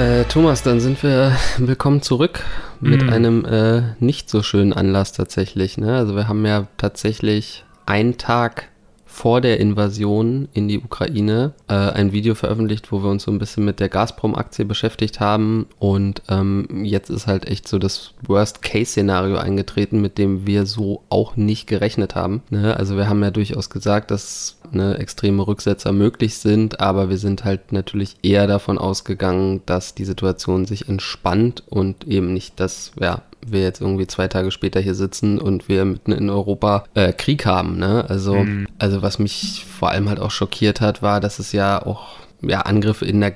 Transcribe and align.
Äh, 0.00 0.24
Thomas, 0.24 0.62
dann 0.62 0.80
sind 0.80 1.02
wir 1.02 1.36
willkommen 1.58 2.00
zurück 2.00 2.42
mit 2.80 3.02
Mhm. 3.02 3.10
einem 3.10 3.44
äh, 3.44 3.82
nicht 3.98 4.30
so 4.30 4.42
schönen 4.42 4.72
Anlass 4.72 5.12
tatsächlich. 5.12 5.76
Ne? 5.76 5.94
Also 5.94 6.16
wir 6.16 6.26
haben 6.26 6.46
ja 6.46 6.68
tatsächlich 6.78 7.66
einen 7.84 8.16
Tag 8.16 8.69
vor 9.12 9.40
der 9.40 9.58
Invasion 9.58 10.48
in 10.54 10.68
die 10.68 10.78
Ukraine 10.78 11.52
äh, 11.68 11.74
ein 11.74 12.12
Video 12.12 12.36
veröffentlicht, 12.36 12.92
wo 12.92 13.02
wir 13.02 13.10
uns 13.10 13.24
so 13.24 13.30
ein 13.32 13.38
bisschen 13.38 13.64
mit 13.64 13.80
der 13.80 13.88
Gazprom-Aktie 13.88 14.64
beschäftigt 14.64 15.18
haben. 15.18 15.66
Und 15.78 16.22
ähm, 16.28 16.84
jetzt 16.84 17.10
ist 17.10 17.26
halt 17.26 17.46
echt 17.46 17.66
so 17.66 17.78
das 17.78 18.14
Worst-Case-Szenario 18.26 19.36
eingetreten, 19.36 20.00
mit 20.00 20.16
dem 20.16 20.46
wir 20.46 20.64
so 20.64 21.02
auch 21.10 21.36
nicht 21.36 21.66
gerechnet 21.66 22.14
haben. 22.14 22.42
Ne? 22.50 22.76
Also 22.76 22.96
wir 22.96 23.08
haben 23.08 23.22
ja 23.22 23.32
durchaus 23.32 23.68
gesagt, 23.68 24.12
dass 24.12 24.58
ne, 24.70 24.96
extreme 24.98 25.46
Rücksetzer 25.46 25.92
möglich 25.92 26.38
sind, 26.38 26.80
aber 26.80 27.10
wir 27.10 27.18
sind 27.18 27.44
halt 27.44 27.72
natürlich 27.72 28.16
eher 28.22 28.46
davon 28.46 28.78
ausgegangen, 28.78 29.60
dass 29.66 29.94
die 29.94 30.04
Situation 30.04 30.66
sich 30.66 30.88
entspannt 30.88 31.64
und 31.68 32.06
eben 32.06 32.32
nicht, 32.32 32.60
dass 32.60 32.92
ja, 32.98 33.22
wir 33.52 33.62
jetzt 33.62 33.80
irgendwie 33.80 34.06
zwei 34.06 34.28
Tage 34.28 34.50
später 34.50 34.80
hier 34.80 34.94
sitzen 34.94 35.38
und 35.38 35.68
wir 35.68 35.84
mitten 35.84 36.12
in 36.12 36.30
Europa 36.30 36.84
äh, 36.94 37.12
Krieg 37.12 37.46
haben. 37.46 37.78
Ne? 37.78 38.04
Also, 38.08 38.34
Mhm. 38.44 38.66
also 38.78 39.02
was 39.02 39.18
mich 39.18 39.64
vor 39.64 39.90
allem 39.90 40.08
halt 40.08 40.20
auch 40.20 40.30
schockiert 40.30 40.80
hat, 40.80 41.02
war, 41.02 41.20
dass 41.20 41.38
es 41.38 41.52
ja 41.52 41.84
auch 41.84 42.16
ja, 42.42 42.60
Angriffe 42.62 43.04
in 43.04 43.20
der 43.20 43.34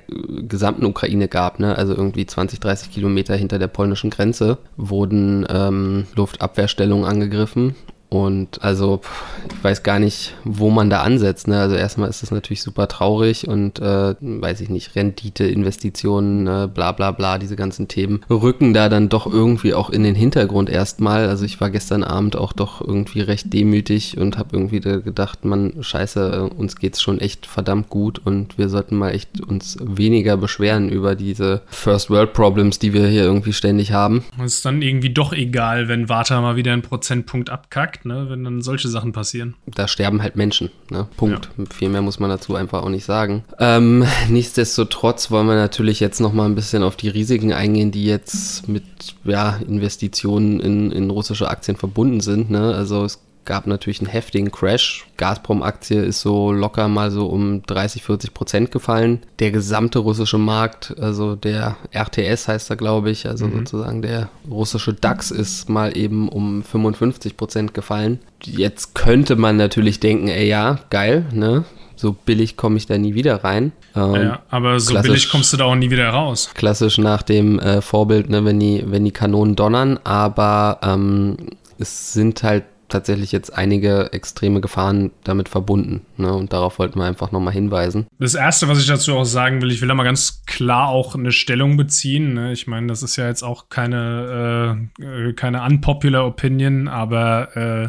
gesamten 0.49 0.87
Ukraine 0.87 1.29
gab, 1.29 1.61
ne? 1.61 1.77
Also 1.77 1.95
irgendwie 1.95 2.25
20, 2.25 2.59
30 2.59 2.91
Kilometer 2.91 3.37
hinter 3.37 3.59
der 3.59 3.69
polnischen 3.69 4.09
Grenze 4.09 4.57
wurden 4.79 5.47
ähm, 5.51 6.07
Luftabwehrstellungen 6.15 7.05
angegriffen. 7.05 7.75
Und 8.15 8.63
also, 8.63 9.01
ich 9.49 9.65
weiß 9.65 9.83
gar 9.83 9.99
nicht, 9.99 10.35
wo 10.45 10.71
man 10.71 10.89
da 10.89 11.03
ansetzt. 11.03 11.49
Ne? 11.49 11.59
Also 11.59 11.75
erstmal 11.75 12.09
ist 12.09 12.23
es 12.23 12.31
natürlich 12.31 12.63
super 12.63 12.87
traurig 12.87 13.49
und 13.49 13.81
äh, 13.81 14.15
weiß 14.21 14.61
ich 14.61 14.69
nicht, 14.69 14.95
Rendite, 14.95 15.45
Investitionen, 15.45 16.47
äh, 16.47 16.69
bla 16.73 16.93
bla 16.93 17.11
bla, 17.11 17.39
diese 17.39 17.57
ganzen 17.57 17.89
Themen 17.89 18.21
rücken 18.31 18.73
da 18.73 18.89
dann 18.89 19.09
doch 19.09 19.27
irgendwie 19.27 19.75
auch 19.75 19.91
in 19.91 20.05
den 20.05 20.15
Hintergrund 20.15 20.71
erstmal. 20.71 21.29
Also 21.29 21.45
ich 21.45 21.61
war 21.61 21.71
gestern 21.71 22.05
Abend 22.05 22.37
auch 22.37 22.53
doch 22.53 22.81
irgendwie 22.81 23.21
recht 23.21 23.53
demütig 23.53 24.17
und 24.17 24.39
habe 24.39 24.51
irgendwie 24.53 24.79
da 24.79 24.99
gedacht, 24.99 25.45
man, 25.45 25.83
scheiße, 25.83 26.51
äh, 26.53 26.57
uns 26.57 26.77
geht's 26.77 27.03
schon 27.03 27.19
echt 27.19 27.47
verdammt 27.47 27.89
gut 27.89 28.21
und 28.25 28.59
wir 28.59 28.69
sollten 28.69 28.95
mal 28.95 29.11
echt 29.11 29.41
uns 29.41 29.77
weniger 29.83 30.37
beschweren 30.37 30.89
über 30.89 31.17
diese 31.17 31.63
First 31.67 32.11
World 32.11 32.33
Problems, 32.33 32.79
die 32.79 32.95
wir 32.95 33.09
hier 33.09 33.25
irgendwie 33.25 33.53
ständig 33.53 33.91
haben. 33.91 34.23
Es 34.39 34.55
ist 34.55 34.65
dann 34.65 34.83
irgendwie 34.83 35.11
doch 35.11 35.33
egal, 35.33 35.89
wenn 35.89 36.09
Warta 36.09 36.41
mal 36.41 36.55
wieder 36.55 36.73
einen 36.73 36.83
Prozentpunkt 36.83 37.51
abkackt, 37.51 38.04
ne? 38.05 38.27
wenn 38.29 38.45
dann 38.45 38.63
solche 38.63 38.89
Sachen 38.89 39.13
passieren. 39.13 39.55
da 39.67 39.89
sterben 39.89 40.23
halt 40.23 40.37
Menschen. 40.37 40.71
Ne? 40.91 41.07
Punkt. 41.17 41.49
Viel 41.73 41.89
mehr 41.89 42.03
muss 42.03 42.21
man 42.21 42.31
dazu 42.31 42.55
einfach 42.55 42.83
auch 42.83 42.89
nicht 42.89 43.05
sagen. 43.05 43.45
Ähm, 43.59 44.05
nichtsdestotrotz 44.29 45.31
wollen 45.31 45.47
wir 45.47 45.57
natürlich 45.57 46.01
jetzt 46.01 46.21
noch 46.21 46.33
mal 46.33 46.47
ein 46.47 46.55
bisschen 46.55 46.83
auf 46.83 46.97
die 46.97 47.09
Risiken 47.09 47.53
eingehen, 47.53 47.91
die 47.91 48.05
jetzt 48.05 48.69
mit 48.69 48.85
ja, 49.25 49.57
Investitionen 49.69 50.61
in, 50.61 50.91
in 50.91 51.11
russische 51.11 51.49
Aktien 51.49 51.77
verbunden 51.77 52.21
sind. 52.21 52.51
Ne? 52.51 52.75
Also 52.75 53.05
es 53.05 53.21
gab 53.45 53.67
natürlich 53.67 54.01
einen 54.01 54.11
heftigen 54.11 54.51
Crash. 54.51 55.07
Gazprom-Aktie 55.17 56.01
ist 56.03 56.21
so 56.21 56.53
locker 56.53 56.89
mal 56.89 57.11
so 57.11 57.27
um 57.27 57.63
30, 57.63 58.03
40 58.03 58.35
Prozent 58.35 58.71
gefallen. 58.71 59.21
Der 59.39 59.51
gesamte 59.51 59.99
russische 60.01 60.39
Markt, 60.39 60.95
also 60.99 61.37
der 61.37 61.77
RTS 61.93 62.49
heißt 62.49 62.71
er, 62.71 62.77
glaube 62.77 63.11
ich, 63.11 63.27
also 63.27 63.49
sozusagen 63.49 64.03
der 64.03 64.29
russische 64.51 64.93
DAX 64.93 65.31
ist 65.31 65.69
mal 65.69 65.97
eben 65.97 66.29
um 66.29 66.63
55 66.63 67.37
Prozent 67.37 67.75
gefallen. 67.75 68.19
Jetzt 68.43 68.95
könnte 68.95 69.37
man 69.37 69.57
natürlich 69.57 70.01
denken, 70.01 70.29
ey 70.29 70.49
ja, 70.49 70.79
geil, 70.91 71.27
ne? 71.33 71.65
So 71.97 72.13
billig 72.13 72.57
komme 72.57 72.77
ich 72.77 72.87
da 72.87 72.99
nie 72.99 73.15
wieder 73.15 73.45
rein. 73.45 73.71
Ähm, 73.95 74.15
Ja, 74.15 74.43
aber 74.51 74.81
so 74.81 75.01
billig 75.01 75.31
kommst 75.31 75.53
du 75.53 75.57
da 75.57 75.65
auch 75.65 75.77
nie 75.77 75.91
wieder 75.91 76.09
raus. 76.09 76.51
klassisch 76.55 76.99
nach 76.99 77.23
dem 77.23 77.61
äh, 77.61 77.81
Vorbild, 77.81 78.29
ne, 78.29 78.45
wenn 78.45 78.59
die, 78.59 78.83
wenn 78.87 79.05
die 79.05 79.13
Kanonen 79.13 79.55
donnern, 79.55 80.01
aber 80.03 80.81
ähm, 80.83 81.37
es 81.79 82.13
sind 82.13 82.43
halt 82.43 82.65
tatsächlich 82.95 83.33
jetzt 83.33 83.51
einige 83.51 84.13
extreme 84.13 84.61
Gefahren 84.61 85.11
damit 85.25 85.49
verbunden. 85.49 86.07
Ne, 86.17 86.33
und 86.33 86.53
darauf 86.53 86.79
wollten 86.79 86.99
wir 86.99 87.05
einfach 87.05 87.33
nochmal 87.33 87.53
hinweisen. 87.53 88.07
Das 88.19 88.35
Erste, 88.35 88.69
was 88.69 88.79
ich 88.79 88.87
dazu 88.87 89.15
auch 89.17 89.25
sagen 89.25 89.61
will, 89.61 89.73
ich 89.73 89.81
will 89.81 89.89
da 89.89 89.95
mal 89.95 90.05
ganz 90.05 90.45
klar 90.47 90.89
auch 90.89 91.15
eine 91.15 91.33
Stellung 91.33 91.77
beziehen. 91.77 92.35
Ne? 92.35 92.53
Ich 92.53 92.67
meine, 92.67 92.87
das 92.87 93.03
ist 93.03 93.17
ja 93.17 93.27
jetzt 93.27 93.43
auch 93.43 93.69
keine, 93.69 94.89
äh, 95.01 95.29
äh, 95.29 95.33
keine 95.33 95.65
unpopular 95.65 96.25
Opinion, 96.25 96.87
aber 96.87 97.57
äh, 97.57 97.89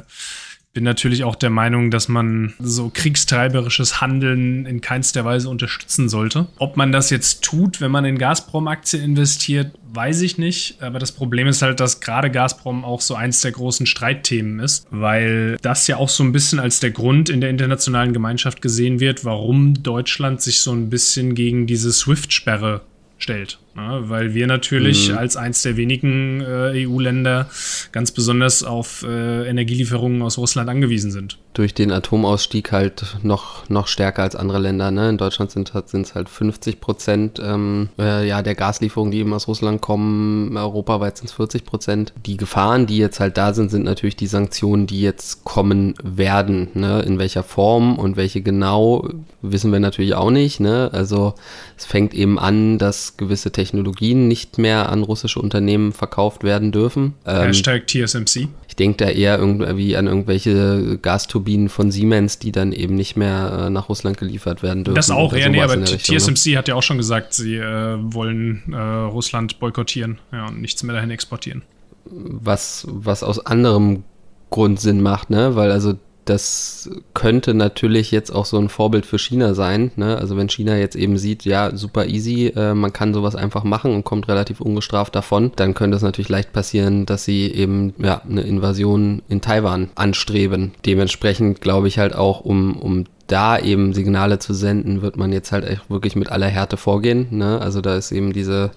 bin 0.75 0.83
natürlich 0.83 1.23
auch 1.23 1.35
der 1.35 1.49
Meinung, 1.49 1.89
dass 1.89 2.09
man 2.09 2.53
so 2.59 2.91
kriegstreiberisches 2.93 4.01
Handeln 4.01 4.65
in 4.65 4.81
keinster 4.81 5.23
Weise 5.23 5.49
unterstützen 5.49 6.09
sollte. 6.09 6.47
Ob 6.59 6.75
man 6.75 6.91
das 6.91 7.09
jetzt 7.09 7.43
tut, 7.43 7.79
wenn 7.79 7.91
man 7.91 8.03
in 8.03 8.17
Gazprom-Aktien 8.17 9.01
investiert, 9.01 9.71
weiß 9.93 10.21
ich 10.21 10.37
nicht. 10.37 10.83
Aber 10.83 10.99
das 10.99 11.13
Problem 11.13 11.47
ist 11.47 11.61
halt, 11.61 11.79
dass 11.79 12.01
gerade 12.01 12.29
Gazprom 12.29 12.83
auch 12.83 12.99
so 12.99 13.15
eins 13.15 13.39
der 13.39 13.53
großen 13.53 13.85
Streitthemen 13.85 14.59
ist, 14.59 14.85
weil 14.91 15.57
das 15.61 15.87
ja 15.87 15.95
auch 15.95 16.09
so 16.09 16.23
ein 16.23 16.33
bisschen 16.33 16.59
als 16.59 16.81
der 16.81 16.91
Grund 16.91 17.29
in 17.29 17.39
der 17.39 17.51
internationalen 17.51 18.11
Gemeinschaft 18.11 18.61
gesehen 18.61 18.99
wird, 18.99 19.23
warum 19.23 19.81
Deutschland 19.81 20.41
sich 20.41 20.59
so 20.59 20.73
ein 20.73 20.89
bisschen 20.89 21.35
gegen 21.35 21.67
diese 21.67 21.93
SWIFT-Sperre 21.93 22.81
stellt. 23.17 23.59
Ne? 23.75 24.03
Weil 24.05 24.33
wir 24.33 24.47
natürlich 24.47 25.13
als 25.13 25.35
eins 25.35 25.61
der 25.61 25.75
wenigen 25.75 26.41
äh, 26.41 26.87
EU-Länder 26.87 27.49
ganz 27.91 28.11
besonders 28.11 28.63
auf 28.63 29.03
äh, 29.03 29.49
Energielieferungen 29.49 30.21
aus 30.21 30.37
Russland 30.37 30.69
angewiesen 30.69 31.11
sind. 31.11 31.37
Durch 31.53 31.73
den 31.73 31.91
Atomausstieg 31.91 32.71
halt 32.71 33.17
noch, 33.23 33.69
noch 33.69 33.87
stärker 33.87 34.23
als 34.23 34.35
andere 34.35 34.59
Länder. 34.59 34.91
Ne? 34.91 35.09
In 35.09 35.17
Deutschland 35.17 35.51
sind 35.51 35.71
es 35.73 36.15
halt 36.15 36.29
50 36.29 36.79
Prozent 36.79 37.41
ähm, 37.43 37.89
äh, 37.99 38.27
ja, 38.27 38.41
der 38.41 38.55
Gaslieferungen, 38.55 39.11
die 39.11 39.19
eben 39.19 39.33
aus 39.33 39.47
Russland 39.47 39.81
kommen. 39.81 40.55
Europaweit 40.55 41.17
sind 41.17 41.27
es 41.27 41.33
40 41.33 41.65
Prozent. 41.65 42.13
Die 42.25 42.37
Gefahren, 42.37 42.85
die 42.85 42.97
jetzt 42.97 43.19
halt 43.19 43.37
da 43.37 43.53
sind, 43.53 43.71
sind 43.71 43.83
natürlich 43.83 44.15
die 44.15 44.27
Sanktionen, 44.27 44.87
die 44.87 45.01
jetzt 45.01 45.43
kommen 45.43 45.95
werden. 46.01 46.69
Ne? 46.73 47.01
In 47.01 47.19
welcher 47.19 47.43
Form 47.43 47.97
und 47.97 48.15
welche 48.15 48.41
genau, 48.41 49.07
wissen 49.41 49.71
wir 49.71 49.79
natürlich 49.79 50.15
auch 50.15 50.31
nicht. 50.31 50.59
Ne? 50.59 50.89
Also 50.93 51.35
es 51.77 51.85
fängt 51.85 52.13
eben 52.13 52.39
an, 52.39 52.77
dass 52.77 53.17
gewisse 53.17 53.51
Technologien 53.51 53.64
nicht 53.73 54.57
mehr 54.57 54.89
an 54.89 55.03
russische 55.03 55.39
Unternehmen 55.39 55.93
verkauft 55.93 56.43
werden 56.43 56.71
dürfen. 56.71 57.13
Ähm, 57.25 57.47
Hashtag 57.47 57.87
TSMC. 57.87 58.47
ich 58.67 58.75
denke 58.75 59.05
da 59.05 59.09
eher 59.09 59.37
irgendwie 59.37 59.95
an 59.95 60.07
irgendwelche 60.07 60.97
Gasturbinen 61.01 61.69
von 61.69 61.91
Siemens, 61.91 62.39
die 62.39 62.51
dann 62.51 62.71
eben 62.71 62.95
nicht 62.95 63.15
mehr 63.15 63.65
äh, 63.65 63.69
nach 63.69 63.89
Russland 63.89 64.17
geliefert 64.17 64.63
werden 64.63 64.83
dürfen. 64.83 64.95
Das 64.95 65.09
auch, 65.09 65.33
ja, 65.33 65.49
nee, 65.49 65.61
aber 65.61 65.79
Richtung, 65.79 66.15
ne? 66.15 66.19
TSMC 66.19 66.57
hat 66.57 66.67
ja 66.67 66.75
auch 66.75 66.83
schon 66.83 66.97
gesagt, 66.97 67.33
sie 67.33 67.55
äh, 67.55 67.97
wollen 68.01 68.63
äh, 68.71 68.77
Russland 68.77 69.59
boykottieren 69.59 70.19
ja, 70.31 70.47
und 70.47 70.61
nichts 70.61 70.83
mehr 70.83 70.95
dahin 70.95 71.11
exportieren. 71.11 71.63
was, 72.05 72.85
was 72.89 73.23
aus 73.23 73.45
anderem 73.45 74.03
Grund 74.49 74.79
Sinn 74.79 75.01
macht, 75.01 75.29
ne? 75.29 75.55
Weil 75.55 75.71
also 75.71 75.95
das 76.25 76.89
könnte 77.13 77.53
natürlich 77.53 78.11
jetzt 78.11 78.31
auch 78.31 78.45
so 78.45 78.57
ein 78.57 78.69
Vorbild 78.69 79.05
für 79.05 79.19
China 79.19 79.53
sein, 79.53 79.91
ne? 79.95 80.17
Also 80.17 80.35
wenn 80.37 80.49
China 80.49 80.75
jetzt 80.75 80.95
eben 80.95 81.17
sieht, 81.17 81.45
ja, 81.45 81.75
super 81.75 82.07
easy, 82.07 82.47
äh, 82.47 82.73
man 82.73 82.91
kann 82.91 83.13
sowas 83.13 83.35
einfach 83.35 83.63
machen 83.63 83.93
und 83.93 84.03
kommt 84.03 84.27
relativ 84.27 84.59
ungestraft 84.59 85.15
davon, 85.15 85.51
dann 85.55 85.73
könnte 85.75 85.97
es 85.97 86.03
natürlich 86.03 86.29
leicht 86.29 86.51
passieren, 86.51 87.05
dass 87.05 87.23
sie 87.25 87.51
eben 87.51 87.93
ja 87.99 88.21
eine 88.27 88.41
Invasion 88.41 89.21
in 89.29 89.41
Taiwan 89.41 89.89
anstreben. 89.95 90.73
Dementsprechend 90.85 91.61
glaube 91.61 91.87
ich 91.87 91.99
halt 91.99 92.15
auch, 92.15 92.41
um, 92.41 92.75
um 92.75 93.05
da 93.27 93.57
eben 93.57 93.93
Signale 93.93 94.39
zu 94.39 94.53
senden, 94.53 95.01
wird 95.01 95.17
man 95.17 95.31
jetzt 95.31 95.51
halt 95.51 95.65
echt 95.65 95.89
wirklich 95.89 96.15
mit 96.15 96.31
aller 96.31 96.47
Härte 96.47 96.77
vorgehen. 96.77 97.27
Ne? 97.31 97.59
Also 97.59 97.81
da 97.81 97.95
ist 97.95 98.11
eben 98.11 98.33
diese, 98.33 98.71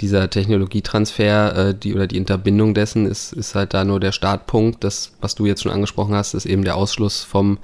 dieser 0.00 0.30
Technologietransfer 0.30 1.68
äh, 1.68 1.74
die, 1.74 1.94
oder 1.94 2.06
die 2.06 2.18
Unterbindung 2.18 2.74
dessen 2.74 3.06
ist, 3.06 3.32
ist 3.32 3.54
halt 3.54 3.74
da 3.74 3.84
nur 3.84 4.00
der 4.00 4.12
Startpunkt. 4.12 4.84
Das, 4.84 5.12
was 5.20 5.34
du 5.34 5.46
jetzt 5.46 5.62
schon 5.62 5.72
angesprochen 5.72 6.14
hast, 6.14 6.34
ist 6.34 6.46
eben 6.46 6.64
der 6.64 6.76
Ausschluss 6.76 7.22
vom 7.22 7.58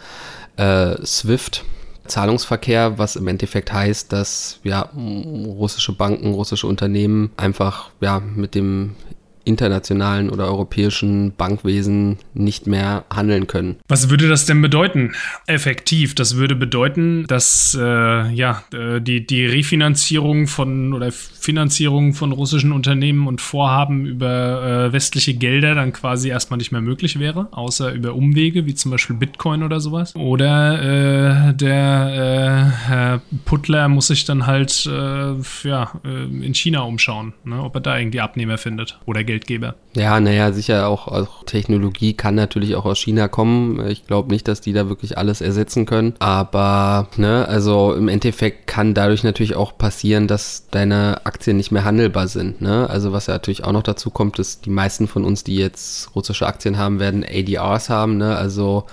äh, 0.57 0.97
SWIFT. 1.05 1.65
Zahlungsverkehr, 2.07 2.99
was 2.99 3.17
im 3.17 3.27
Endeffekt 3.29 3.73
heißt, 3.73 4.13
dass 4.13 4.61
ja 4.63 4.91
russische 4.95 5.93
Banken, 5.93 6.35
russische 6.35 6.67
Unternehmen 6.67 7.31
einfach 7.39 7.91
ja 8.03 8.21
mit 8.21 8.55
dem 8.55 8.95
internationalen 9.45 10.31
oder 10.31 10.47
europäischen 10.47 11.33
Bankwesen 11.37 12.19
nicht 12.35 12.67
mehr 12.67 13.05
handeln 13.15 13.47
können. 13.47 13.77
Was 13.89 14.11
würde 14.11 14.29
das 14.29 14.47
denn 14.47 14.63
bedeuten? 14.63 15.13
Effektiv. 15.47 16.15
Das 16.15 16.37
würde 16.37 16.55
bedeuten, 16.55 17.27
dass 17.27 17.77
äh, 17.79 18.31
ja, 18.33 18.63
äh, 18.73 19.01
die, 19.01 19.27
die 19.27 19.47
Refinanzierung 19.47 20.47
von 20.47 20.93
oder 20.93 21.13
Finanzierung 21.13 22.15
von 22.15 22.33
russischen 22.33 22.73
Unternehmen 22.73 23.27
und 23.27 23.41
Vorhaben 23.41 24.07
über 24.07 24.89
äh, 24.89 24.93
westliche 24.93 25.35
Gelder 25.35 25.75
dann 25.75 25.93
quasi 25.93 26.29
erstmal 26.29 26.59
nicht 26.59 26.73
mehr 26.73 26.81
möglich 26.81 27.19
wäre, 27.19 27.49
außer 27.51 27.93
über 27.93 28.15
Umwege, 28.15 28.67
wie 28.67 28.75
zum 28.75 28.91
Beispiel 28.91 29.17
Bitcoin 29.17 29.63
oder 29.63 29.81
sowas. 29.81 30.15
Oder 30.17 31.51
äh, 31.51 31.55
der 31.55 32.73
äh, 32.81 32.89
Herr 32.89 33.23
Puttler 33.45 33.89
muss 33.89 34.07
sich 34.07 34.25
dann 34.25 34.47
halt 34.47 34.87
äh, 34.87 35.35
ja, 35.65 35.93
in 36.05 36.55
China 36.55 36.81
umschauen, 36.81 37.35
ne, 37.45 37.63
ob 37.63 37.75
er 37.75 37.81
da 37.81 37.99
irgendwie 37.99 38.21
Abnehmer 38.21 38.59
findet 38.59 38.99
oder 39.05 39.25
Geld 39.25 39.34
Geldgeber. 39.35 39.75
Ja, 39.97 40.21
naja, 40.21 40.53
sicher 40.53 40.87
auch, 40.89 41.09
auch 41.09 41.43
Technologie 41.45 42.15
kann 42.15 42.37
natürlich 42.37 42.77
auch 42.77 42.85
aus 42.85 43.01
China 43.01 43.27
kommen. 43.27 43.85
Ich 43.89 44.07
glaube 44.07 44.31
nicht, 44.31 44.47
dass 44.47 44.61
die 44.61 44.73
da 44.73 44.89
wirklich 44.89 45.19
alles 45.19 45.41
ersetzen 45.41 45.87
können. 45.87 46.15
Aber, 46.21 47.09
ne, 47.17 47.49
also 47.49 47.95
im 47.95 48.07
Endeffekt 48.07 48.69
kann 48.69 48.95
dadurch 48.95 49.25
natürlich 49.25 49.57
auch 49.57 49.77
passieren, 49.77 50.29
dass 50.29 50.69
deine 50.71 51.27
Aktien 51.27 51.57
nicht 51.57 51.73
mehr 51.73 51.85
handelbar 51.85 52.29
sind. 52.29 52.61
Ne? 52.61 52.89
Also 52.89 53.13
was 53.13 53.27
ja 53.27 53.35
natürlich 53.35 53.65
auch 53.65 53.73
noch 53.73 53.83
dazu 53.83 54.11
kommt, 54.11 54.39
ist, 54.39 54.67
die 54.67 54.71
meisten 54.71 55.09
von 55.09 55.25
uns, 55.25 55.43
die 55.43 55.57
jetzt 55.57 56.15
russische 56.15 56.47
Aktien 56.47 56.79
haben, 56.79 57.01
werden 57.01 57.25
ADRs 57.25 57.91
haben, 57.91 58.17
ne? 58.17 58.37
Also 58.37 58.85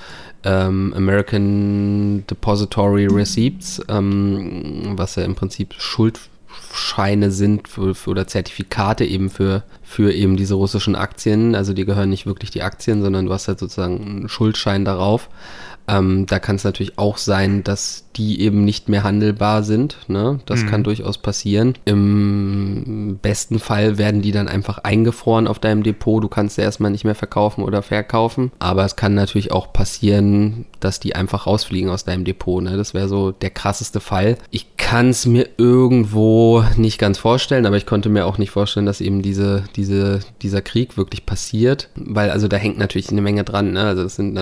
ähm, 0.44 0.92
American 0.98 2.26
Depository 2.26 3.06
Receipts, 3.06 3.80
ähm, 3.90 4.94
was 4.96 5.16
ja 5.16 5.24
im 5.24 5.36
Prinzip 5.36 5.76
Schuldscheine 6.72 7.32
sind 7.32 7.68
für, 7.68 7.96
für, 7.96 8.10
oder 8.10 8.28
Zertifikate 8.28 9.06
eben 9.06 9.30
für, 9.30 9.64
für 9.82 10.14
eben 10.14 10.38
diese 10.38 10.56
russischen 10.56 10.96
Aktien. 10.96 11.56
Also 11.56 11.74
die 11.74 11.86
gehören 11.86 12.10
nicht 12.10 12.26
wirklich 12.26 12.52
die 12.52 12.64
Aktien, 12.64 13.02
sondern 13.02 13.26
du 13.26 13.34
hast 13.34 13.48
halt 13.48 13.60
sozusagen 13.60 14.02
einen 14.02 14.30
Schuldschein 14.30 14.86
darauf. 14.86 15.30
Ähm, 15.92 16.26
da 16.26 16.40
kann 16.40 16.56
es 16.56 16.64
natürlich 16.64 16.98
auch 16.98 17.18
sein, 17.18 17.64
dass 17.64 18.06
die 18.16 18.42
eben 18.42 18.64
nicht 18.64 18.90
mehr 18.90 19.04
handelbar 19.04 19.64
sind. 19.64 19.98
Ne? 20.08 20.40
Das 20.46 20.64
mhm. 20.64 20.70
kann 20.70 20.84
durchaus 20.84 21.18
passieren. 21.18 21.76
Im 21.86 23.20
besten 23.22 23.60
Fall 23.60 23.98
werden 23.98 24.22
die 24.22 24.32
dann 24.32 24.48
einfach 24.48 24.80
eingefroren 24.80 25.48
auf 25.48 25.60
deinem 25.60 25.84
Depot. 25.84 26.24
Du 26.24 26.28
kannst 26.28 26.56
sie 26.56 26.62
erstmal 26.62 26.92
nicht 26.92 27.04
mehr 27.04 27.16
verkaufen 27.16 27.64
oder 27.64 27.82
verkaufen. 27.82 28.52
Aber 28.60 28.86
es 28.86 28.96
kann 28.96 29.14
natürlich 29.14 29.52
auch 29.52 29.74
passieren, 29.74 30.66
dass 30.80 31.00
die 31.00 31.16
einfach 31.16 31.48
rausfliegen 31.48 31.90
aus 31.90 32.06
deinem 32.06 32.24
Depot. 32.24 32.64
Ne? 32.64 32.78
Das 32.78 32.94
wäre 32.94 33.08
so 33.08 33.32
der 33.32 33.50
krasseste 33.50 34.00
Fall. 34.00 34.38
Ich 34.50 34.78
kann 34.78 35.10
es 35.10 35.26
mir 35.26 35.48
irgendwo 35.58 36.64
nicht 36.76 37.00
ganz 37.00 37.18
vorstellen, 37.18 37.66
aber 37.66 37.78
ich 37.78 37.86
konnte 37.86 38.10
mir 38.10 38.26
auch 38.26 38.38
nicht 38.38 38.52
vorstellen, 38.52 38.86
dass 38.86 39.02
eben 39.02 39.22
diese, 39.22 39.64
diese, 39.76 40.20
dieser 40.42 40.62
Krieg 40.62 40.98
wirklich 40.98 41.26
passiert. 41.26 41.90
Weil 41.96 42.30
also 42.30 42.48
da 42.48 42.58
hängt 42.58 42.78
natürlich 42.78 43.10
eine 43.10 43.22
Menge 43.22 43.44
dran. 43.44 43.72
Ne? 43.72 43.82
Also 43.82 44.04
das 44.04 44.16
sind, 44.16 44.38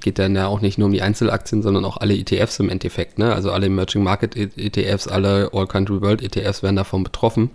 geht 0.00 0.18
dann 0.18 0.34
ja 0.34 0.46
auch 0.46 0.60
nicht 0.60 0.78
nur 0.78 0.86
um 0.86 0.92
die 0.92 1.02
Einzelaktien, 1.02 1.62
sondern 1.62 1.84
auch 1.84 1.96
alle 1.96 2.14
ETFs 2.14 2.58
im 2.60 2.68
Endeffekt. 2.68 3.18
Ne? 3.18 3.34
Also 3.34 3.50
alle 3.50 3.66
Emerging 3.66 4.02
Market 4.02 4.36
ETFs, 4.36 5.08
alle 5.08 5.50
All 5.52 5.66
Country 5.66 6.00
World 6.00 6.22
ETFs 6.22 6.62
werden 6.62 6.76
davon 6.76 7.04
betroffen. 7.04 7.50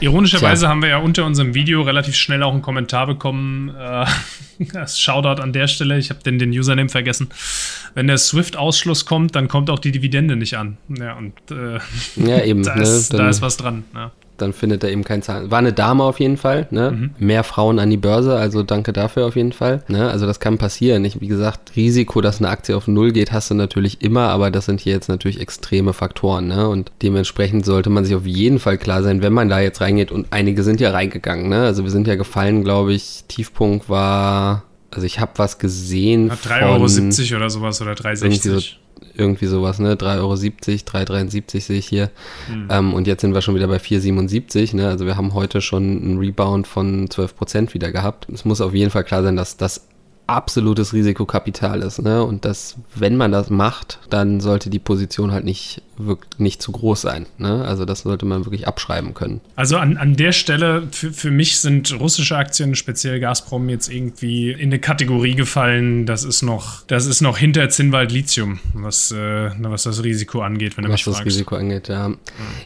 Ironischerweise 0.00 0.62
Tja. 0.62 0.68
haben 0.68 0.82
wir 0.82 0.90
ja 0.90 0.98
unter 0.98 1.24
unserem 1.24 1.54
Video 1.54 1.82
relativ 1.82 2.14
schnell 2.14 2.42
auch 2.42 2.52
einen 2.52 2.62
Kommentar 2.62 3.06
bekommen. 3.06 3.74
Äh, 3.74 4.06
Shoutout 4.86 5.42
an 5.42 5.52
der 5.52 5.68
Stelle, 5.68 5.98
ich 5.98 6.10
habe 6.10 6.22
den, 6.22 6.38
den 6.38 6.50
Username 6.50 6.88
vergessen. 6.88 7.28
Wenn 7.94 8.06
der 8.06 8.18
Swift-Ausschluss 8.18 9.06
kommt, 9.06 9.34
dann 9.36 9.48
kommt 9.48 9.70
auch 9.70 9.78
die 9.78 9.92
Dividende 9.92 10.36
nicht 10.36 10.56
an. 10.56 10.76
Ja, 10.88 11.14
und 11.14 11.34
äh, 11.50 11.78
ja, 12.16 12.42
eben, 12.44 12.62
da, 12.64 12.74
ist, 12.74 13.12
ne? 13.12 13.18
da 13.18 13.28
ist 13.28 13.42
was 13.42 13.56
dran. 13.56 13.84
Ja 13.94 14.12
dann 14.36 14.52
findet 14.52 14.82
er 14.84 14.90
eben 14.90 15.04
kein 15.04 15.22
Zahlen. 15.22 15.50
War 15.50 15.58
eine 15.58 15.72
Dame 15.72 16.02
auf 16.04 16.20
jeden 16.20 16.36
Fall, 16.36 16.66
ne? 16.70 16.90
Mhm. 16.90 17.10
Mehr 17.18 17.44
Frauen 17.44 17.78
an 17.78 17.90
die 17.90 17.96
Börse, 17.96 18.36
also 18.36 18.62
danke 18.62 18.92
dafür 18.92 19.26
auf 19.26 19.36
jeden 19.36 19.52
Fall. 19.52 19.82
Ne? 19.88 20.10
Also 20.10 20.26
das 20.26 20.40
kann 20.40 20.58
passieren. 20.58 21.04
Ich, 21.04 21.20
wie 21.20 21.28
gesagt, 21.28 21.76
Risiko, 21.76 22.20
dass 22.20 22.38
eine 22.38 22.48
Aktie 22.48 22.76
auf 22.76 22.88
Null 22.88 23.12
geht, 23.12 23.32
hast 23.32 23.50
du 23.50 23.54
natürlich 23.54 24.02
immer, 24.02 24.28
aber 24.28 24.50
das 24.50 24.66
sind 24.66 24.80
hier 24.80 24.92
jetzt 24.92 25.08
natürlich 25.08 25.40
extreme 25.40 25.92
Faktoren, 25.92 26.48
ne? 26.48 26.68
Und 26.68 26.90
dementsprechend 27.02 27.64
sollte 27.64 27.90
man 27.90 28.04
sich 28.04 28.14
auf 28.14 28.26
jeden 28.26 28.58
Fall 28.58 28.78
klar 28.78 29.02
sein, 29.02 29.22
wenn 29.22 29.32
man 29.32 29.48
da 29.48 29.60
jetzt 29.60 29.80
reingeht 29.80 30.10
und 30.10 30.26
einige 30.30 30.62
sind 30.62 30.80
ja 30.80 30.90
reingegangen, 30.90 31.48
ne? 31.48 31.62
Also 31.62 31.84
wir 31.84 31.90
sind 31.90 32.06
ja 32.06 32.16
gefallen, 32.16 32.64
glaube 32.64 32.92
ich. 32.92 33.24
Tiefpunkt 33.28 33.88
war 33.88 34.64
also 34.90 35.06
ich 35.06 35.18
habe 35.18 35.32
was 35.36 35.58
gesehen. 35.58 36.30
3,70 36.30 37.32
Euro 37.32 37.36
oder 37.38 37.50
sowas 37.50 37.82
oder 37.82 37.92
3,60 37.92 38.76
irgendwie 39.16 39.46
sowas, 39.46 39.78
ne? 39.78 39.94
3,70 39.94 40.18
Euro, 40.18 40.34
3,73 40.34 41.60
sehe 41.60 41.78
ich 41.78 41.86
hier. 41.86 42.10
Mhm. 42.48 42.68
Ähm, 42.70 42.94
und 42.94 43.06
jetzt 43.06 43.20
sind 43.20 43.34
wir 43.34 43.42
schon 43.42 43.54
wieder 43.54 43.68
bei 43.68 43.76
4,77, 43.76 44.76
ne? 44.76 44.88
Also 44.88 45.06
wir 45.06 45.16
haben 45.16 45.34
heute 45.34 45.60
schon 45.60 45.82
einen 45.82 46.18
Rebound 46.18 46.66
von 46.66 47.08
12 47.10 47.36
Prozent 47.36 47.74
wieder 47.74 47.92
gehabt. 47.92 48.26
Es 48.32 48.44
muss 48.44 48.60
auf 48.60 48.74
jeden 48.74 48.90
Fall 48.90 49.04
klar 49.04 49.22
sein, 49.22 49.36
dass 49.36 49.56
das 49.56 49.86
absolutes 50.26 50.92
Risikokapital 50.92 51.82
ist. 51.82 52.00
Ne? 52.00 52.24
Und 52.24 52.44
dass, 52.44 52.76
wenn 52.94 53.16
man 53.16 53.32
das 53.32 53.50
macht, 53.50 53.98
dann 54.10 54.40
sollte 54.40 54.70
die 54.70 54.78
Position 54.78 55.32
halt 55.32 55.44
nicht, 55.44 55.82
nicht 56.38 56.62
zu 56.62 56.72
groß 56.72 57.00
sein. 57.00 57.26
Ne? 57.38 57.64
Also 57.64 57.84
das 57.84 58.00
sollte 58.00 58.26
man 58.26 58.44
wirklich 58.44 58.66
abschreiben 58.66 59.14
können. 59.14 59.40
Also 59.56 59.76
an, 59.76 59.96
an 59.96 60.16
der 60.16 60.32
Stelle, 60.32 60.88
für, 60.90 61.12
für 61.12 61.30
mich 61.30 61.58
sind 61.58 61.98
russische 61.98 62.36
Aktien, 62.36 62.74
speziell 62.74 63.20
Gazprom, 63.20 63.68
jetzt 63.68 63.88
irgendwie 63.88 64.50
in 64.50 64.70
eine 64.70 64.78
Kategorie 64.78 65.34
gefallen, 65.34 66.06
das 66.06 66.24
ist 66.24 66.42
noch, 66.42 66.82
das 66.86 67.06
ist 67.06 67.20
noch 67.20 67.38
hinter 67.38 67.68
Zinnwald 67.68 68.12
Lithium, 68.12 68.58
was, 68.72 69.12
äh, 69.12 69.50
was 69.58 69.84
das 69.84 70.02
Risiko 70.02 70.40
angeht, 70.40 70.76
wenn 70.76 70.84
du 70.84 70.90
was 70.90 70.94
mich 70.94 71.04
fragst. 71.04 71.20
Was 71.20 71.24
das 71.24 71.34
Risiko 71.34 71.56
angeht, 71.56 71.88
ja. 71.88 72.08
ja. 72.08 72.14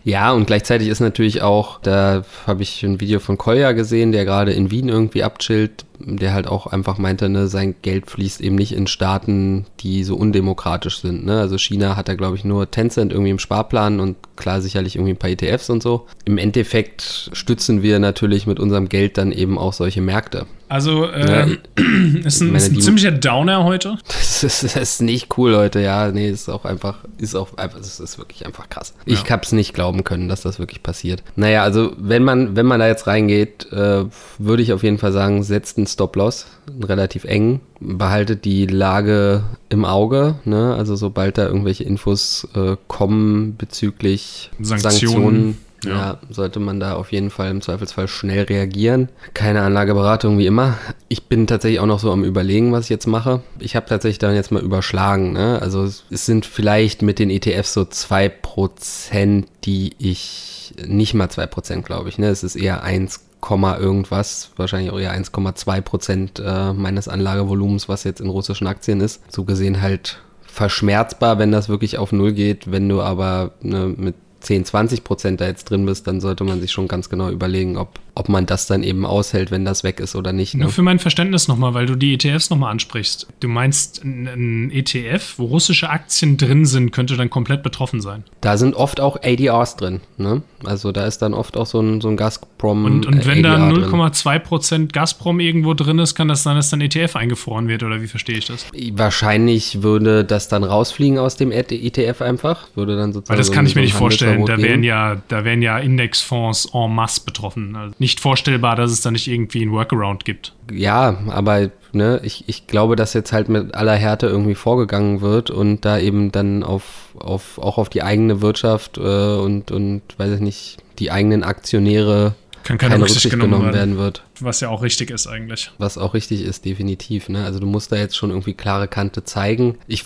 Ja, 0.05 0.33
und 0.33 0.47
gleichzeitig 0.47 0.89
ist 0.89 1.01
natürlich 1.01 1.43
auch, 1.43 1.81
da 1.81 2.25
habe 2.47 2.63
ich 2.63 2.83
ein 2.83 3.01
Video 3.01 3.21
von 3.21 3.39
Kolja 3.39 3.73
gesehen, 3.73 4.13
der 4.13 4.25
gerade 4.25 4.53
in 4.53 4.71
Wien 4.71 4.89
irgendwie 4.89 5.23
abchillt, 5.23 5.85
der 6.01 6.33
halt 6.33 6.47
auch 6.47 6.67
einfach 6.67 6.99
meinte, 6.99 7.29
ne, 7.29 7.49
sein 7.49 7.75
Geld 7.83 8.11
fließt 8.11 8.41
eben 8.41 8.57
nicht 8.57 8.73
in 8.73 8.87
Staaten, 8.87 9.67
die 9.81 10.05
so 10.05 10.17
undemokratisch 10.17 11.01
sind. 11.01 11.25
Ne? 11.25 11.41
Also 11.41 11.59
China 11.59 11.97
hat 11.97 12.09
da, 12.09 12.15
glaube 12.15 12.37
ich, 12.37 12.45
nur 12.45 12.71
Tencent 12.71 13.13
irgendwie 13.19 13.31
im 13.31 13.39
Sparplan 13.39 14.01
und 14.01 14.17
klar 14.37 14.61
sicherlich 14.61 14.97
irgendwie 14.97 15.13
ein 15.13 15.19
paar 15.19 15.31
ETFs 15.31 15.71
und 15.71 15.83
so. 15.83 16.07
Im 16.25 16.39
Endeffekt 16.39 17.31
stützen 17.33 17.83
wir 17.83 17.99
natürlich 17.99 18.47
mit 18.47 18.61
unserem 18.61 18.89
Geld 18.89 19.19
dann 19.19 19.33
eben 19.33 19.59
auch 19.59 19.73
solche 19.73 20.01
Märkte. 20.01 20.47
Also, 20.69 21.07
äh, 21.07 21.49
ja, 21.49 21.57
ist 22.25 22.41
ein, 22.43 22.55
ist 22.55 22.73
ein 22.73 22.81
ziemlicher 22.81 23.11
Downer 23.11 23.65
heute. 23.65 23.99
Das 24.39 24.45
ist, 24.45 24.63
das 24.63 24.77
ist, 24.77 25.03
nicht 25.03 25.37
cool 25.37 25.57
heute, 25.57 25.81
ja. 25.81 26.13
Nee, 26.13 26.31
ist 26.31 26.49
auch 26.49 26.65
einfach, 26.65 26.99
ist 27.19 27.35
auch 27.35 27.57
einfach, 27.57 27.81
es 27.81 27.99
ist 27.99 28.19
wirklich 28.19 28.47
einfach 28.47 28.69
krass. 28.69 28.95
Ja. 29.05 29.15
Ich 29.15 29.29
hab's 29.33 29.51
nicht 29.51 29.75
glauben 29.75 30.05
können, 30.05 30.29
dass 30.29 30.43
das 30.43 30.61
wirklich 30.61 30.81
passiert. 30.83 31.25
Naja, 31.35 31.65
also, 31.65 31.93
wenn 31.99 32.23
man, 32.23 32.55
wenn 32.55 32.67
man 32.67 32.79
da 32.79 32.87
jetzt 32.87 33.09
reingeht, 33.09 33.73
äh, 33.73 34.05
würde 34.39 34.63
ich 34.63 34.73
auf 34.73 34.85
jeden 34.85 34.99
Fall 34.99 35.11
sagen, 35.13 35.43
setzt 35.43 35.77
einen 35.77 35.89
Stop-Loss, 35.89 36.47
relativ 36.85 37.25
eng, 37.25 37.61
behaltet 37.81 38.45
die 38.45 38.67
Lage 38.67 39.43
im 39.71 39.85
Auge, 39.85 40.37
ne? 40.45 40.75
Also, 40.77 40.95
sobald 40.95 41.37
da 41.37 41.47
irgendwelche 41.47 41.83
Infos 41.83 42.47
äh, 42.55 42.77
kommen 42.87 43.57
bezüglich 43.57 44.51
Sanktionen, 44.61 44.83
Sanktionen 44.83 45.59
ja. 45.85 45.91
ja. 45.91 46.19
sollte 46.31 46.61
man 46.61 46.81
da 46.81 46.95
auf 46.95 47.13
jeden 47.13 47.31
Fall 47.31 47.51
im 47.51 47.61
Zweifelsfall 47.61 48.09
schnell 48.09 48.45
reagieren. 48.45 49.09
Keine 49.35 49.63
Anlageberatung 49.63 50.39
wie 50.39 50.47
immer. 50.47 50.79
Ich 51.09 51.25
bin 51.25 51.47
tatsächlich 51.47 51.81
auch 51.81 51.87
noch 51.87 52.01
so 52.01 52.11
am 52.13 52.25
Überlegen, 52.25 52.73
was 52.73 52.85
ich 52.85 52.91
jetzt 52.91 53.07
mache. 53.07 53.43
Ich 53.59 53.77
habe 53.77 53.87
tatsächlich 53.87 54.19
dann 54.19 54.35
jetzt 54.35 54.51
mal 54.51 54.63
überschlagen. 54.63 55.33
Ne? 55.33 55.61
Also 55.61 55.85
es 55.85 56.05
sind 56.11 56.47
vielleicht 56.47 57.03
mit 57.03 57.19
den 57.19 57.31
ETFs 57.31 57.75
so 57.75 57.83
2%, 57.83 59.45
die 59.65 59.93
ich, 59.99 60.75
nicht 60.87 61.15
mal 61.15 61.29
2%, 61.29 61.83
glaube 61.83 62.09
ich. 62.09 62.19
Ne? 62.19 62.29
Es 62.29 62.43
ist 62.43 62.57
eher 62.57 62.83
1, 62.83 63.25
irgendwas, 63.41 64.51
wahrscheinlich 64.57 64.91
auch 64.91 64.99
eher 64.99 65.17
1,2 65.17 65.81
Prozent 65.81 66.43
äh, 66.45 66.73
meines 66.73 67.09
Anlagevolumens, 67.09 67.89
was 67.89 68.05
jetzt 68.05 68.21
in 68.21 68.29
russischen 68.29 68.67
Aktien 68.67 69.01
ist. 69.01 69.23
So 69.33 69.45
gesehen 69.45 69.81
halt 69.81 70.19
verschmerzbar, 70.43 71.39
wenn 71.39 71.53
das 71.53 71.69
wirklich 71.69 71.99
auf 71.99 72.11
Null 72.11 72.33
geht. 72.33 72.71
Wenn 72.71 72.89
du 72.89 73.01
aber 73.01 73.53
ne, 73.63 73.95
mit 73.97 74.17
10, 74.41 74.65
20 74.65 75.05
Prozent 75.05 75.41
da 75.41 75.47
jetzt 75.47 75.65
drin 75.71 75.85
bist, 75.87 76.07
dann 76.07 76.21
sollte 76.21 76.45
man 76.45 76.61
sich 76.61 76.71
schon 76.71 76.89
ganz 76.89 77.09
genau 77.09 77.31
überlegen, 77.31 77.77
ob 77.77 77.99
ob 78.19 78.29
man 78.29 78.47
das 78.47 78.67
dann 78.67 78.83
eben 78.83 79.07
aushält, 79.07 79.51
wenn 79.51 79.65
das 79.65 79.85
weg 79.85 80.01
ist 80.01 80.17
oder 80.17 80.33
nicht. 80.33 80.55
Ne? 80.55 80.65
Nur 80.65 80.73
für 80.73 80.83
mein 80.83 80.99
Verständnis 80.99 81.47
nochmal, 81.47 81.75
weil 81.75 81.87
du 81.87 81.95
die 81.95 82.15
ETFs 82.15 82.51
nochmal 82.51 82.73
ansprichst. 82.73 83.29
Du 83.41 83.49
meinst, 83.49 84.03
ein 84.05 84.71
ETF, 84.73 85.35
wo 85.37 85.45
russische 85.45 85.89
Aktien 85.89 86.37
drin 86.37 86.67
sind, 86.67 86.91
könnte 86.91 87.17
dann 87.17 87.31
komplett 87.31 87.63
betroffen 87.63 88.01
sein? 88.01 88.25
Da 88.41 88.57
sind 88.57 88.75
oft 88.75 89.01
auch 89.01 89.17
ADRs 89.23 89.77
drin. 89.77 90.01
Ne? 90.17 90.43
Also 90.65 90.91
da 90.91 91.07
ist 91.07 91.19
dann 91.19 91.33
oft 91.33 91.57
auch 91.57 91.67
so 91.67 91.81
ein, 91.81 92.01
so 92.01 92.09
ein 92.09 92.17
Gazprom. 92.17 92.85
Und, 92.85 93.07
und 93.07 93.27
wenn 93.27 93.45
ADR 93.45 93.59
da 93.59 93.69
0,2% 93.71 94.93
Gazprom 94.93 95.39
irgendwo 95.39 95.75
drin 95.75 96.01
ist, 96.01 96.15
kann 96.15 96.29
das 96.29 96.43
sein, 96.43 96.57
dass 96.57 96.71
dann 96.71 96.81
ETF 96.81 97.15
eingefroren 97.15 97.69
wird 97.69 97.85
oder 97.85 98.03
wie 98.03 98.09
verstehe 98.09 98.39
ich 98.39 98.47
das? 98.47 98.67
Wahrscheinlich 98.93 99.83
würde 99.83 100.25
das 100.25 100.49
dann 100.49 100.65
rausfliegen 100.65 101.19
aus 101.19 101.37
dem 101.37 101.53
ETF 101.53 102.21
einfach. 102.23 102.67
Würde 102.75 102.97
dann 102.97 103.13
sozusagen. 103.13 103.31
Weil 103.31 103.39
das 103.39 103.53
kann 103.53 103.67
so 103.67 103.71
ich 103.71 103.77
mir 103.77 103.83
nicht 103.83 103.95
vorstellen. 103.95 104.45
Da 104.47 104.59
wären, 104.59 104.83
ja, 104.83 105.23
da 105.29 105.45
wären 105.45 105.63
ja 105.63 105.79
Indexfonds 105.79 106.71
en 106.75 106.95
masse 106.95 107.21
betroffen. 107.25 107.77
Also 107.77 107.95
nicht 107.99 108.08
nicht 108.09 108.21
vorstellbar, 108.21 108.75
dass 108.75 108.91
es 108.91 109.03
da 109.03 109.11
nicht 109.11 109.29
irgendwie 109.29 109.63
ein 109.63 109.71
Workaround 109.71 110.25
gibt. 110.25 110.55
Ja, 110.73 111.19
aber 111.29 111.71
ne, 111.93 112.21
ich, 112.23 112.45
ich 112.47 112.67
glaube, 112.67 112.97
dass 112.97 113.13
jetzt 113.13 113.35
halt 113.35 113.51
mit 113.51 113.75
aller 113.75 113.95
Härte 113.95 114.29
irgendwie 114.29 114.55
vorgegangen 114.55 115.21
wird 115.21 115.51
und 115.51 115.85
da 115.85 115.99
eben 115.99 116.33
dann 116.33 116.63
auf, 116.63 117.11
auf, 117.19 117.59
auch 117.59 117.77
auf 117.77 117.91
die 117.91 118.03
eigene 118.03 118.41
Wirtschaft 118.41 118.97
äh, 118.97 119.01
und, 119.01 119.71
und, 119.71 120.01
weiß 120.17 120.37
ich 120.37 120.41
nicht, 120.41 120.79
die 120.99 121.11
eigenen 121.11 121.45
Aktionäre 121.45 122.35
Kann 122.65 122.79
keine, 122.79 122.93
keine 122.93 123.03
Rücksicht, 123.03 123.27
Rücksicht 123.27 123.35
genommen, 123.35 123.61
genommen 123.61 123.75
werden 123.75 123.99
wird. 123.99 124.23
Was 124.41 124.61
ja 124.61 124.71
auch 124.71 124.83
richtig 124.83 125.11
ist 125.11 125.27
eigentlich. 125.27 125.71
Was 125.77 125.99
auch 125.99 126.15
richtig 126.15 126.41
ist, 126.43 126.65
definitiv. 126.65 127.29
Ne? 127.29 127.45
Also 127.45 127.61
du 127.61 127.67
musst 127.67 127.93
da 127.93 127.97
jetzt 127.97 128.17
schon 128.17 128.31
irgendwie 128.31 128.55
klare 128.55 128.89
Kante 128.89 129.23
zeigen. 129.23 129.77
Ich 129.87 130.05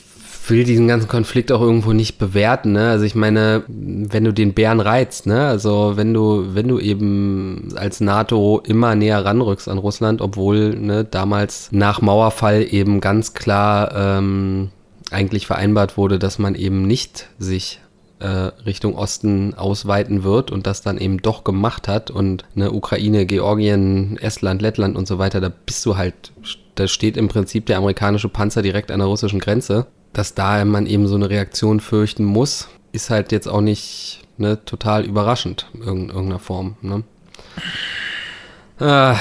will 0.50 0.64
diesen 0.64 0.88
ganzen 0.88 1.08
Konflikt 1.08 1.52
auch 1.52 1.60
irgendwo 1.60 1.92
nicht 1.92 2.18
bewerten, 2.18 2.72
ne? 2.72 2.90
Also 2.90 3.04
ich 3.04 3.14
meine, 3.14 3.64
wenn 3.68 4.24
du 4.24 4.32
den 4.32 4.54
Bären 4.54 4.80
reizt, 4.80 5.26
ne? 5.26 5.46
Also 5.46 5.92
wenn 5.96 6.12
du, 6.14 6.54
wenn 6.54 6.68
du 6.68 6.78
eben 6.78 7.68
als 7.76 8.00
NATO 8.00 8.62
immer 8.66 8.94
näher 8.94 9.24
ranrückst 9.24 9.68
an 9.68 9.78
Russland, 9.78 10.20
obwohl 10.20 10.74
ne, 10.78 11.04
damals 11.04 11.68
nach 11.70 12.00
Mauerfall 12.00 12.66
eben 12.68 13.00
ganz 13.00 13.34
klar 13.34 13.92
ähm, 13.94 14.70
eigentlich 15.10 15.46
vereinbart 15.46 15.96
wurde, 15.96 16.18
dass 16.18 16.38
man 16.38 16.54
eben 16.54 16.86
nicht 16.86 17.28
sich 17.38 17.80
äh, 18.22 18.26
Richtung 18.26 18.94
Osten 18.94 19.54
ausweiten 19.54 20.24
wird 20.24 20.50
und 20.50 20.66
das 20.66 20.82
dann 20.82 20.98
eben 20.98 21.18
doch 21.18 21.44
gemacht 21.44 21.88
hat 21.88 22.10
und 22.10 22.44
eine 22.54 22.72
Ukraine, 22.72 23.26
Georgien, 23.26 24.16
Estland, 24.18 24.62
Lettland 24.62 24.96
und 24.96 25.06
so 25.06 25.18
weiter, 25.18 25.40
da 25.40 25.50
bist 25.50 25.84
du 25.84 25.96
halt, 25.96 26.32
da 26.74 26.86
steht 26.88 27.16
im 27.16 27.28
Prinzip 27.28 27.66
der 27.66 27.78
amerikanische 27.78 28.28
Panzer 28.28 28.62
direkt 28.62 28.90
an 28.90 29.00
der 29.00 29.08
russischen 29.08 29.40
Grenze. 29.40 29.86
Dass 30.12 30.34
da 30.34 30.64
man 30.64 30.86
eben 30.86 31.06
so 31.06 31.14
eine 31.14 31.30
Reaktion 31.30 31.80
fürchten 31.80 32.24
muss, 32.24 32.68
ist 32.92 33.10
halt 33.10 33.32
jetzt 33.32 33.48
auch 33.48 33.60
nicht 33.60 34.20
ne, 34.36 34.62
total 34.64 35.04
überraschend 35.04 35.70
in 35.74 36.08
irgendeiner 36.08 36.38
Form. 36.38 36.76
Ne? 36.82 37.02
Äh, 38.78 39.14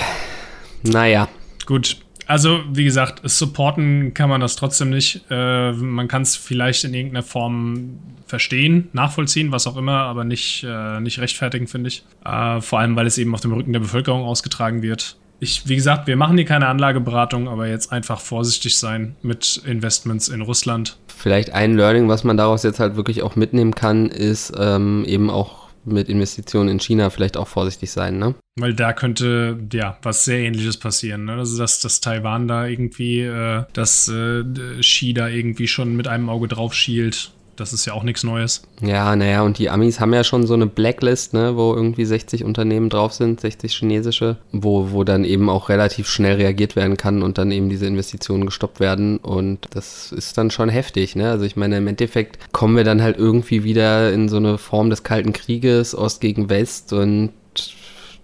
naja. 0.84 1.30
Gut, 1.66 1.98
also, 2.32 2.64
wie 2.72 2.86
gesagt, 2.86 3.20
supporten 3.30 4.14
kann 4.14 4.30
man 4.30 4.40
das 4.40 4.56
trotzdem 4.56 4.90
nicht. 4.90 5.26
Äh, 5.30 5.74
man 5.74 6.08
kann 6.08 6.22
es 6.22 6.38
vielleicht 6.38 6.86
in 6.86 6.94
irgendeiner 6.94 7.24
Form 7.24 8.00
verstehen, 8.26 8.88
nachvollziehen, 8.94 9.52
was 9.52 9.68
auch 9.68 9.76
immer, 9.76 9.98
aber 9.98 10.24
nicht, 10.24 10.64
äh, 10.66 11.02
nicht 11.02 11.20
rechtfertigen, 11.20 11.68
finde 11.68 11.90
ich. 11.90 12.06
Äh, 12.24 12.62
vor 12.62 12.80
allem, 12.80 12.96
weil 12.96 13.06
es 13.06 13.18
eben 13.18 13.34
auf 13.34 13.42
dem 13.42 13.52
Rücken 13.52 13.74
der 13.74 13.82
Bevölkerung 13.82 14.24
ausgetragen 14.24 14.82
wird. 14.82 15.18
Ich, 15.44 15.68
wie 15.68 15.76
gesagt, 15.76 16.06
wir 16.06 16.18
machen 16.18 16.38
hier 16.38 16.46
keine 16.46 16.68
Anlageberatung, 16.68 17.50
aber 17.50 17.68
jetzt 17.68 17.92
einfach 17.92 18.20
vorsichtig 18.20 18.78
sein 18.78 19.16
mit 19.24 19.60
Investments 19.66 20.28
in 20.28 20.42
Russland. 20.42 20.98
Vielleicht 21.08 21.52
ein 21.52 21.76
Learning, 21.76 22.08
was 22.08 22.24
man 22.24 22.38
daraus 22.38 22.62
jetzt 22.62 22.80
halt 22.80 22.96
wirklich 22.96 23.24
auch 23.24 23.36
mitnehmen 23.36 23.74
kann, 23.74 24.06
ist 24.06 24.54
ähm, 24.56 25.04
eben 25.04 25.32
auch 25.32 25.70
mit 25.84 26.10
Investitionen 26.10 26.70
in 26.70 26.80
China 26.80 27.10
vielleicht 27.10 27.38
auch 27.38 27.48
vorsichtig 27.48 27.90
sein, 27.90 28.20
ne? 28.20 28.36
Weil 28.60 28.76
da 28.76 28.94
könnte 28.94 29.58
ja 29.74 29.98
was 30.04 30.26
sehr 30.26 30.42
ähnliches 30.42 30.78
passieren. 30.78 31.26
Ne? 31.26 31.34
Also 31.34 31.58
dass, 31.58 31.80
dass 31.80 32.02
Taiwan 32.02 32.48
da 32.48 32.68
irgendwie, 32.68 33.22
äh, 33.22 33.64
dass 33.74 34.10
äh, 34.10 34.44
Xi 34.80 35.16
da 35.16 35.28
irgendwie 35.28 35.68
schon 35.68 35.96
mit 35.96 36.08
einem 36.08 36.30
Auge 36.30 36.50
drauf 36.50 36.76
schielt. 36.76 37.32
Das 37.62 37.74
ist 37.74 37.86
ja 37.86 37.94
auch 37.94 38.02
nichts 38.02 38.24
Neues. 38.24 38.64
Ja, 38.82 39.16
naja, 39.16 39.44
und 39.44 39.60
die 39.60 39.70
Amis 39.70 40.00
haben 40.00 40.16
ja 40.16 40.24
schon 40.24 40.48
so 40.48 40.56
eine 40.56 40.66
Blacklist, 40.66 41.36
ne, 41.36 41.56
wo 41.56 41.76
irgendwie 41.76 42.06
60 42.06 42.44
Unternehmen 42.44 42.90
drauf 42.90 43.14
sind, 43.14 43.40
60 43.40 43.72
chinesische, 43.76 44.38
wo, 44.52 44.90
wo 44.90 45.04
dann 45.04 45.24
eben 45.24 45.48
auch 45.48 45.70
relativ 45.70 46.10
schnell 46.10 46.38
reagiert 46.38 46.76
werden 46.76 46.98
kann 46.98 47.22
und 47.22 47.38
dann 47.38 47.52
eben 47.52 47.70
diese 47.70 47.86
Investitionen 47.86 48.48
gestoppt 48.48 48.80
werden. 48.80 49.20
Und 49.20 49.68
das 49.76 50.12
ist 50.12 50.40
dann 50.40 50.50
schon 50.50 50.70
heftig, 50.70 51.16
ne? 51.16 51.30
Also 51.30 51.46
ich 51.46 51.56
meine, 51.56 51.78
im 51.78 51.86
Endeffekt 51.86 52.52
kommen 52.52 52.76
wir 52.76 52.84
dann 52.84 53.04
halt 53.04 53.20
irgendwie 53.20 53.64
wieder 53.64 54.12
in 54.12 54.28
so 54.28 54.38
eine 54.38 54.58
Form 54.58 54.90
des 54.90 55.04
Kalten 55.04 55.32
Krieges, 55.32 55.94
Ost 55.94 56.20
gegen 56.20 56.50
West 56.50 56.94
und 56.94 57.30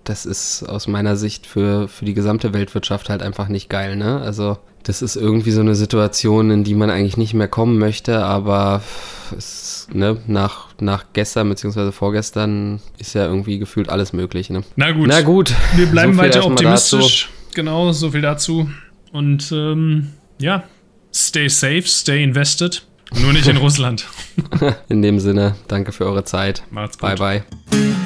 das 0.09 0.25
ist 0.25 0.63
aus 0.63 0.87
meiner 0.87 1.17
Sicht 1.17 1.45
für, 1.45 1.87
für 1.87 2.05
die 2.05 2.13
gesamte 2.13 2.53
Weltwirtschaft 2.53 3.09
halt 3.09 3.21
einfach 3.21 3.49
nicht 3.49 3.69
geil, 3.69 3.95
ne? 3.95 4.21
Also 4.21 4.57
das 4.83 5.01
ist 5.01 5.17
irgendwie 5.17 5.51
so 5.51 5.59
eine 5.59 5.75
Situation, 5.75 6.49
in 6.49 6.63
die 6.63 6.75
man 6.75 6.89
eigentlich 6.89 7.17
nicht 7.17 7.33
mehr 7.33 7.49
kommen 7.49 7.77
möchte, 7.77 8.23
aber 8.23 8.81
es, 9.37 9.87
ne, 9.91 10.17
nach, 10.27 10.67
nach 10.79 11.05
gestern 11.11 11.49
bzw. 11.49 11.91
vorgestern 11.91 12.79
ist 12.97 13.13
ja 13.13 13.25
irgendwie 13.25 13.59
gefühlt 13.59 13.89
alles 13.89 14.13
möglich. 14.13 14.49
Ne? 14.49 14.63
Na 14.77 14.91
gut. 14.93 15.07
Na 15.09 15.21
gut. 15.21 15.53
Wir 15.75 15.87
bleiben 15.87 16.13
so 16.13 16.19
weiter 16.19 16.45
optimistisch. 16.45 17.29
Genau, 17.53 17.91
so 17.91 18.11
viel 18.11 18.21
dazu. 18.21 18.69
Und 19.11 19.51
ähm, 19.51 20.13
ja, 20.39 20.63
stay 21.13 21.49
safe, 21.49 21.83
stay 21.83 22.23
invested. 22.23 22.83
Nur 23.19 23.33
nicht 23.33 23.47
in 23.47 23.57
Russland. 23.57 24.05
in 24.87 25.01
dem 25.01 25.19
Sinne, 25.19 25.55
danke 25.67 25.91
für 25.91 26.05
eure 26.05 26.23
Zeit. 26.23 26.63
Macht's 26.71 26.97
gut. 26.97 27.17
Bye, 27.17 27.43
bye. 27.69 27.96